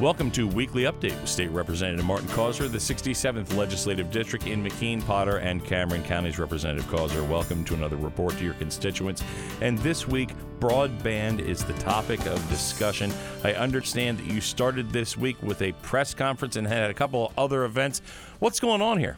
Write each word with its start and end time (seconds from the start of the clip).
Welcome 0.00 0.30
to 0.32 0.46
Weekly 0.46 0.82
Update 0.82 1.18
with 1.20 1.28
State 1.28 1.50
Representative 1.50 2.04
Martin 2.04 2.28
Causer, 2.28 2.68
the 2.68 2.78
67th 2.78 3.56
Legislative 3.56 4.12
District 4.12 4.46
in 4.46 4.62
McKean, 4.62 5.04
Potter, 5.04 5.38
and 5.38 5.64
Cameron 5.64 6.04
Counties. 6.04 6.38
Representative 6.38 6.86
Causer, 6.88 7.24
welcome 7.24 7.64
to 7.64 7.74
another 7.74 7.96
report 7.96 8.36
to 8.38 8.44
your 8.44 8.54
constituents. 8.54 9.24
And 9.60 9.76
this 9.78 10.06
week, 10.06 10.34
broadband 10.60 11.40
is 11.40 11.64
the 11.64 11.72
topic 11.74 12.24
of 12.26 12.48
discussion. 12.48 13.12
I 13.42 13.54
understand 13.54 14.18
that 14.18 14.26
you 14.26 14.40
started 14.40 14.90
this 14.90 15.16
week 15.16 15.42
with 15.42 15.62
a 15.62 15.72
press 15.82 16.14
conference 16.14 16.54
and 16.54 16.66
had 16.66 16.90
a 16.90 16.94
couple 16.94 17.32
other 17.36 17.64
events. 17.64 18.02
What's 18.38 18.60
going 18.60 18.82
on 18.82 18.98
here? 18.98 19.16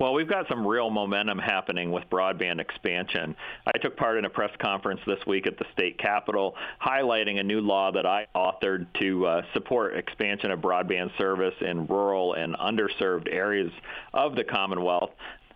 Well, 0.00 0.14
we've 0.14 0.26
got 0.26 0.48
some 0.48 0.66
real 0.66 0.88
momentum 0.88 1.38
happening 1.38 1.92
with 1.92 2.08
broadband 2.08 2.58
expansion. 2.58 3.36
I 3.66 3.76
took 3.76 3.98
part 3.98 4.16
in 4.16 4.24
a 4.24 4.30
press 4.30 4.50
conference 4.58 5.02
this 5.06 5.18
week 5.26 5.46
at 5.46 5.58
the 5.58 5.66
state 5.74 5.98
capitol 5.98 6.54
highlighting 6.82 7.38
a 7.38 7.42
new 7.42 7.60
law 7.60 7.92
that 7.92 8.06
I 8.06 8.26
authored 8.34 8.86
to 8.98 9.26
uh, 9.26 9.42
support 9.52 9.94
expansion 9.94 10.52
of 10.52 10.60
broadband 10.60 11.10
service 11.18 11.54
in 11.60 11.86
rural 11.86 12.32
and 12.32 12.56
underserved 12.56 13.30
areas 13.30 13.70
of 14.14 14.36
the 14.36 14.44
Commonwealth. 14.44 15.10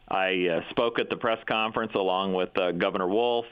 I 0.09 0.49
uh, 0.49 0.71
spoke 0.71 0.99
at 0.99 1.09
the 1.09 1.17
press 1.17 1.39
conference 1.49 1.93
along 1.95 2.35
with 2.35 2.57
uh, 2.59 2.73
Governor 2.73 3.09
Wolf, 3.09 3.47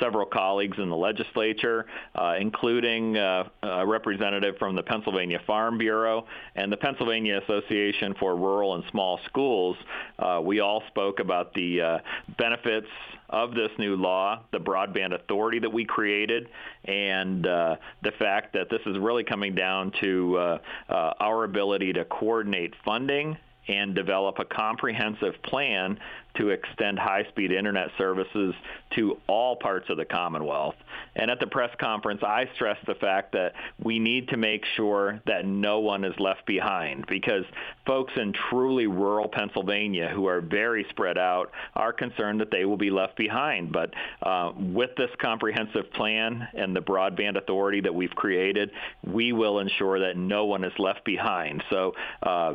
several 0.00 0.26
colleagues 0.26 0.76
in 0.78 0.90
the 0.90 0.96
legislature, 0.96 1.86
uh, 2.14 2.34
including 2.38 3.16
uh, 3.16 3.48
a 3.62 3.86
representative 3.86 4.56
from 4.58 4.76
the 4.76 4.82
Pennsylvania 4.82 5.40
Farm 5.46 5.78
Bureau 5.78 6.26
and 6.56 6.70
the 6.70 6.76
Pennsylvania 6.76 7.40
Association 7.42 8.14
for 8.20 8.36
Rural 8.36 8.74
and 8.74 8.84
Small 8.90 9.18
Schools. 9.26 9.76
Uh, 10.18 10.40
we 10.44 10.60
all 10.60 10.82
spoke 10.88 11.20
about 11.20 11.54
the 11.54 11.80
uh, 11.80 11.98
benefits 12.36 12.88
of 13.30 13.54
this 13.54 13.70
new 13.78 13.96
law, 13.96 14.42
the 14.52 14.58
broadband 14.58 15.14
authority 15.14 15.58
that 15.58 15.72
we 15.72 15.84
created, 15.84 16.48
and 16.84 17.44
the 17.44 18.12
fact 18.18 18.52
that 18.52 18.68
this 18.70 18.80
is 18.86 18.98
really 18.98 19.24
coming 19.24 19.54
down 19.54 19.90
to 20.00 20.58
our 20.88 21.44
ability 21.44 21.94
to 21.94 22.04
coordinate 22.04 22.74
funding 22.84 23.36
and 23.68 23.94
develop 23.94 24.38
a 24.38 24.44
comprehensive 24.44 25.34
plan 25.42 25.98
to 26.36 26.50
extend 26.50 26.98
high-speed 26.98 27.52
internet 27.52 27.88
services 27.96 28.54
to 28.90 29.16
all 29.28 29.56
parts 29.56 29.88
of 29.88 29.96
the 29.96 30.04
Commonwealth. 30.04 30.74
And 31.16 31.30
at 31.30 31.38
the 31.38 31.46
press 31.46 31.70
conference, 31.78 32.22
I 32.24 32.48
stressed 32.54 32.84
the 32.86 32.96
fact 32.96 33.32
that 33.32 33.52
we 33.82 33.98
need 33.98 34.28
to 34.28 34.36
make 34.36 34.64
sure 34.76 35.20
that 35.26 35.46
no 35.46 35.78
one 35.78 36.04
is 36.04 36.14
left 36.18 36.44
behind 36.44 37.06
because 37.06 37.44
folks 37.86 38.12
in 38.16 38.32
truly 38.50 38.86
rural 38.86 39.28
Pennsylvania 39.28 40.10
who 40.12 40.26
are 40.26 40.40
very 40.40 40.86
spread 40.90 41.18
out 41.18 41.52
are 41.74 41.92
concerned 41.92 42.40
that 42.40 42.50
they 42.50 42.64
will 42.64 42.76
be 42.76 42.90
left 42.90 43.16
behind. 43.16 43.72
But 43.72 43.94
uh, 44.22 44.52
with 44.56 44.90
this 44.96 45.10
comprehensive 45.20 45.92
plan 45.92 46.48
and 46.54 46.74
the 46.74 46.82
broadband 46.82 47.36
authority 47.36 47.80
that 47.82 47.94
we've 47.94 48.14
created, 48.14 48.70
we 49.04 49.32
will 49.32 49.60
ensure 49.60 50.00
that 50.00 50.16
no 50.16 50.46
one 50.46 50.64
is 50.64 50.72
left 50.78 51.04
behind. 51.04 51.62
So 51.70 51.94
uh, 52.22 52.54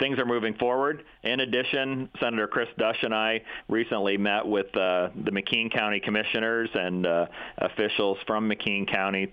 things 0.00 0.18
are 0.18 0.26
moving 0.26 0.54
forward. 0.54 1.04
In 1.22 1.40
addition, 1.40 2.08
Senator 2.20 2.48
Chris 2.48 2.68
Dush 2.78 3.02
and 3.02 3.14
I 3.14 3.42
recently 3.68 4.16
met 4.16 4.44
with 4.44 4.74
uh, 4.76 5.10
the 5.24 5.30
McKean 5.30 5.72
County 5.72 6.00
commissioners 6.00 6.70
and 6.74 7.06
uh, 7.06 7.26
officials 7.58 8.18
from 8.26 8.50
McKean 8.50 8.90
County 8.90 9.32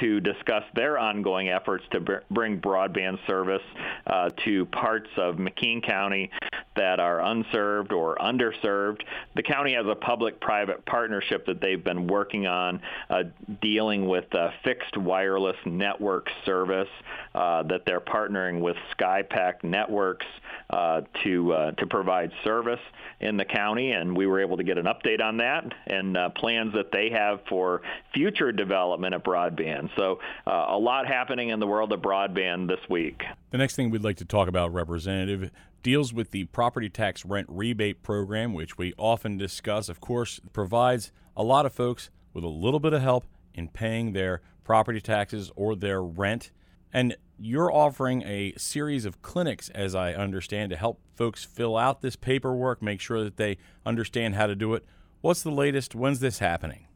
to 0.00 0.20
discuss 0.20 0.62
their 0.74 0.98
ongoing 0.98 1.48
efforts 1.48 1.84
to 1.92 2.00
br- 2.00 2.14
bring 2.30 2.60
broadband 2.60 3.18
service 3.26 3.62
uh, 4.06 4.30
to 4.44 4.66
parts 4.66 5.10
of 5.16 5.36
McKean 5.36 5.84
County 5.84 6.30
that 6.76 7.00
are 7.00 7.20
unserved 7.20 7.92
or 7.92 8.16
underserved. 8.16 9.02
The 9.34 9.42
county 9.42 9.74
has 9.74 9.86
a 9.86 9.94
public-private 9.94 10.84
partnership 10.86 11.46
that 11.46 11.60
they've 11.60 11.82
been 11.82 12.06
working 12.06 12.46
on 12.46 12.80
uh, 13.10 13.24
dealing 13.60 14.06
with 14.06 14.24
fixed 14.64 14.96
wireless 14.96 15.56
network 15.66 16.28
service 16.44 16.88
uh, 17.34 17.62
that 17.64 17.82
they're 17.86 18.00
partnering 18.00 18.60
with 18.60 18.76
SkyPack 18.98 19.64
Networks 19.64 20.26
uh, 20.70 21.02
to 21.22 21.52
uh, 21.52 21.70
to 21.72 21.86
provide 21.86 22.30
service 22.44 22.80
in 23.20 23.36
the 23.36 23.44
county, 23.44 23.92
and 23.92 24.16
we 24.16 24.26
were 24.26 24.40
able 24.40 24.56
to 24.56 24.64
get 24.64 24.78
an 24.78 24.86
update 24.86 25.20
on 25.22 25.36
that 25.38 25.64
and 25.86 26.16
uh, 26.16 26.28
plans 26.30 26.72
that 26.74 26.90
they 26.92 27.10
have 27.10 27.40
for 27.48 27.82
future 28.14 28.52
development 28.52 29.14
of 29.14 29.22
broadband. 29.22 29.90
So 29.96 30.20
uh, 30.46 30.66
a 30.68 30.78
lot 30.78 31.06
happening 31.06 31.50
in 31.50 31.60
the 31.60 31.66
world 31.66 31.92
of 31.92 32.00
broadband 32.00 32.68
this 32.68 32.80
week. 32.88 33.22
The 33.52 33.58
next 33.58 33.76
thing 33.76 33.90
we'd 33.90 34.02
like 34.02 34.16
to 34.16 34.24
talk 34.24 34.48
about, 34.48 34.72
Representative, 34.72 35.50
deals 35.82 36.14
with 36.14 36.30
the 36.30 36.44
property 36.44 36.88
tax 36.88 37.22
rent 37.26 37.46
rebate 37.50 38.02
program, 38.02 38.54
which 38.54 38.78
we 38.78 38.94
often 38.96 39.36
discuss. 39.36 39.90
Of 39.90 40.00
course, 40.00 40.40
provides 40.54 41.12
a 41.36 41.42
lot 41.42 41.66
of 41.66 41.74
folks 41.74 42.08
with 42.32 42.44
a 42.44 42.48
little 42.48 42.80
bit 42.80 42.94
of 42.94 43.02
help 43.02 43.26
in 43.52 43.68
paying 43.68 44.14
their 44.14 44.40
property 44.64 45.02
taxes 45.02 45.52
or 45.54 45.76
their 45.76 46.02
rent. 46.02 46.50
And 46.94 47.14
you're 47.38 47.70
offering 47.70 48.22
a 48.22 48.54
series 48.56 49.04
of 49.04 49.20
clinics, 49.20 49.68
as 49.74 49.94
I 49.94 50.14
understand, 50.14 50.70
to 50.70 50.76
help 50.76 51.02
folks 51.14 51.44
fill 51.44 51.76
out 51.76 52.00
this 52.00 52.16
paperwork, 52.16 52.80
make 52.80 53.02
sure 53.02 53.22
that 53.22 53.36
they 53.36 53.58
understand 53.84 54.34
how 54.34 54.46
to 54.46 54.54
do 54.54 54.72
it. 54.72 54.82
What's 55.20 55.42
the 55.42 55.50
latest? 55.50 55.94
When's 55.94 56.20
this 56.20 56.38
happening? 56.38 56.86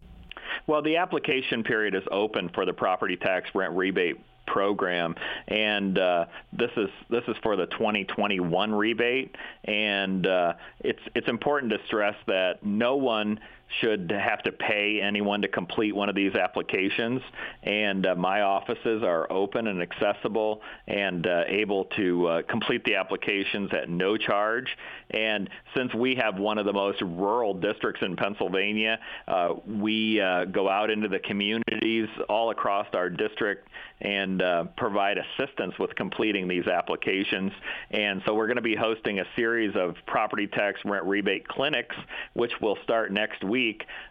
Well, 0.66 0.80
the 0.80 0.96
application 0.96 1.62
period 1.64 1.94
is 1.94 2.04
open 2.10 2.48
for 2.48 2.64
the 2.64 2.72
property 2.72 3.16
tax 3.16 3.50
rent 3.54 3.76
rebate 3.76 4.16
program, 4.46 5.14
and 5.48 5.98
uh, 5.98 6.26
this 6.52 6.70
is 6.76 6.88
this 7.10 7.24
is 7.28 7.36
for 7.42 7.56
the 7.56 7.66
2021 7.66 8.74
rebate. 8.74 9.34
And 9.64 10.26
uh, 10.26 10.54
it's 10.80 11.02
it's 11.14 11.28
important 11.28 11.72
to 11.72 11.78
stress 11.86 12.16
that 12.26 12.64
no 12.64 12.96
one 12.96 13.40
should 13.80 14.10
have 14.10 14.42
to 14.44 14.52
pay 14.52 15.00
anyone 15.02 15.42
to 15.42 15.48
complete 15.48 15.94
one 15.94 16.08
of 16.08 16.14
these 16.14 16.34
applications. 16.34 17.20
And 17.62 18.06
uh, 18.06 18.14
my 18.14 18.42
offices 18.42 19.02
are 19.02 19.30
open 19.30 19.66
and 19.66 19.82
accessible 19.82 20.62
and 20.86 21.26
uh, 21.26 21.44
able 21.48 21.86
to 21.96 22.26
uh, 22.26 22.42
complete 22.48 22.84
the 22.84 22.94
applications 22.94 23.70
at 23.72 23.88
no 23.88 24.16
charge. 24.16 24.76
And 25.10 25.50
since 25.76 25.92
we 25.94 26.14
have 26.16 26.38
one 26.38 26.58
of 26.58 26.66
the 26.66 26.72
most 26.72 27.00
rural 27.02 27.54
districts 27.54 28.02
in 28.02 28.16
Pennsylvania, 28.16 28.98
uh, 29.28 29.54
we 29.66 30.20
uh, 30.20 30.44
go 30.46 30.68
out 30.68 30.90
into 30.90 31.08
the 31.08 31.18
communities 31.18 32.08
all 32.28 32.50
across 32.50 32.86
our 32.94 33.10
district 33.10 33.68
and 34.00 34.42
uh, 34.42 34.64
provide 34.76 35.16
assistance 35.18 35.74
with 35.78 35.94
completing 35.94 36.48
these 36.48 36.66
applications. 36.66 37.52
And 37.90 38.22
so 38.26 38.34
we're 38.34 38.46
going 38.46 38.56
to 38.56 38.62
be 38.62 38.76
hosting 38.76 39.20
a 39.20 39.24
series 39.36 39.74
of 39.74 39.94
property 40.06 40.46
tax 40.46 40.80
rent 40.84 41.04
rebate 41.04 41.48
clinics, 41.48 41.96
which 42.34 42.52
will 42.60 42.76
start 42.84 43.10
next 43.12 43.42
week. 43.42 43.55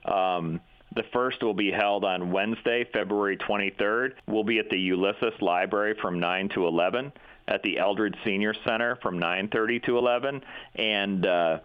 Um, 0.06 0.60
the 0.96 1.04
first 1.12 1.44
will 1.44 1.54
be 1.54 1.72
held 1.72 2.06
on 2.06 2.32
Wednesday, 2.32 2.86
February 2.94 3.38
23rd. 3.38 4.14
We'll 4.28 4.46
be 4.46 4.60
at 4.60 4.70
the 4.70 4.80
Ulysses 4.80 5.34
Library 5.42 5.96
from 6.02 6.20
9 6.20 6.50
to 6.50 6.68
11, 6.68 7.12
at 7.48 7.62
the 7.64 7.78
Eldred 7.78 8.16
Senior 8.24 8.54
Center 8.66 8.96
from 8.98 9.20
9:30 9.20 9.84
to 9.84 9.98
11, 9.98 10.42
and 10.76 11.26
uh, 11.26 11.60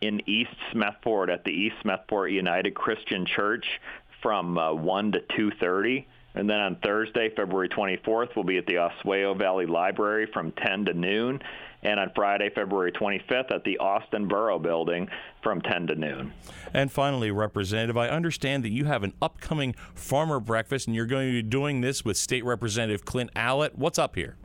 in 0.00 0.20
East 0.28 0.56
Smethport 0.72 1.32
at 1.32 1.44
the 1.44 1.50
East 1.50 1.76
Smethport 1.84 2.32
United 2.32 2.74
Christian 2.74 3.26
Church 3.26 3.64
from 4.22 4.58
uh, 4.58 4.72
1 4.72 5.12
to 5.12 5.20
2:30. 5.20 6.04
And 6.34 6.50
then 6.50 6.58
on 6.58 6.76
Thursday, 6.82 7.30
February 7.36 7.68
24th, 7.68 8.34
we'll 8.34 8.44
be 8.44 8.58
at 8.58 8.66
the 8.66 8.74
Oswayo 8.74 9.38
Valley 9.38 9.66
Library 9.66 10.28
from 10.32 10.52
10 10.52 10.86
to 10.86 10.94
noon. 10.94 11.40
And 11.82 12.00
on 12.00 12.10
Friday, 12.14 12.50
February 12.54 12.92
25th, 12.92 13.52
at 13.52 13.62
the 13.64 13.78
Austin 13.78 14.26
Borough 14.26 14.58
Building 14.58 15.08
from 15.42 15.60
10 15.60 15.88
to 15.88 15.94
noon. 15.94 16.32
And 16.72 16.90
finally, 16.90 17.30
Representative, 17.30 17.96
I 17.96 18.08
understand 18.08 18.64
that 18.64 18.70
you 18.70 18.86
have 18.86 19.04
an 19.04 19.12
upcoming 19.20 19.74
farmer 19.94 20.40
breakfast, 20.40 20.86
and 20.86 20.96
you're 20.96 21.06
going 21.06 21.28
to 21.28 21.32
be 21.32 21.42
doing 21.42 21.82
this 21.82 22.04
with 22.04 22.16
State 22.16 22.44
Representative 22.44 23.04
Clint 23.04 23.30
Owlett. 23.36 23.78
What's 23.78 23.98
up 23.98 24.16
here? 24.16 24.36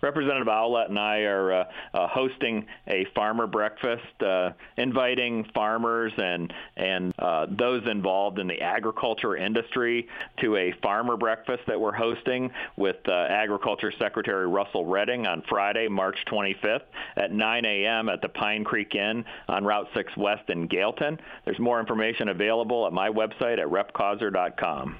Representative 0.00 0.48
Owlett 0.48 0.88
and 0.88 0.98
I 0.98 1.20
are 1.20 1.52
uh, 1.52 1.64
uh, 1.94 2.08
hosting 2.08 2.66
a 2.86 3.06
farmer 3.14 3.46
breakfast, 3.46 4.22
uh, 4.22 4.50
inviting 4.76 5.44
farmers 5.54 6.12
and 6.16 6.52
and 6.76 7.12
uh, 7.18 7.46
those 7.50 7.82
involved 7.88 8.38
in 8.38 8.46
the 8.46 8.60
agriculture 8.60 9.36
industry 9.36 10.08
to 10.40 10.56
a 10.56 10.72
farmer 10.82 11.16
breakfast 11.16 11.62
that 11.66 11.80
we're 11.80 11.92
hosting 11.92 12.50
with 12.76 12.96
uh, 13.08 13.12
Agriculture 13.12 13.92
Secretary 13.98 14.46
Russell 14.46 14.86
Redding 14.86 15.26
on 15.26 15.42
Friday, 15.48 15.88
March 15.88 16.18
25th 16.30 16.82
at 17.16 17.32
9 17.32 17.64
a.m. 17.64 18.08
at 18.08 18.22
the 18.22 18.28
Pine 18.28 18.64
Creek 18.64 18.94
Inn 18.94 19.24
on 19.48 19.64
Route 19.64 19.88
6 19.94 20.16
West 20.16 20.48
in 20.48 20.68
Galeton. 20.68 21.18
There's 21.44 21.58
more 21.58 21.80
information 21.80 22.28
available 22.28 22.86
at 22.86 22.92
my 22.92 23.08
website 23.08 23.58
at 23.58 23.66
repcauser.com. 23.66 24.96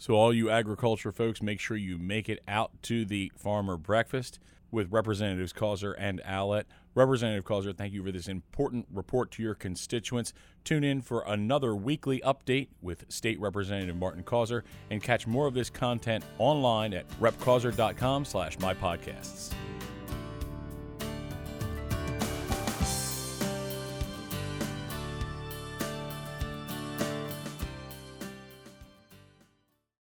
So, 0.00 0.14
all 0.14 0.32
you 0.32 0.48
agriculture 0.48 1.12
folks, 1.12 1.42
make 1.42 1.60
sure 1.60 1.76
you 1.76 1.98
make 1.98 2.30
it 2.30 2.42
out 2.48 2.70
to 2.84 3.04
the 3.04 3.30
farmer 3.36 3.76
breakfast 3.76 4.40
with 4.70 4.90
Representatives 4.90 5.52
Causer 5.52 5.92
and 5.92 6.22
Owlett. 6.24 6.66
Representative 6.94 7.44
Causer, 7.44 7.74
thank 7.74 7.92
you 7.92 8.02
for 8.02 8.10
this 8.10 8.26
important 8.26 8.86
report 8.90 9.30
to 9.32 9.42
your 9.42 9.54
constituents. 9.54 10.32
Tune 10.64 10.84
in 10.84 11.02
for 11.02 11.22
another 11.26 11.76
weekly 11.76 12.18
update 12.24 12.68
with 12.80 13.04
State 13.12 13.38
Representative 13.40 13.94
Martin 13.94 14.22
Causer 14.22 14.64
and 14.90 15.02
catch 15.02 15.26
more 15.26 15.46
of 15.46 15.52
this 15.52 15.68
content 15.68 16.24
online 16.38 16.94
at 16.94 17.06
repcauser.com 17.20 18.24
slash 18.24 18.56
mypodcasts. 18.56 19.52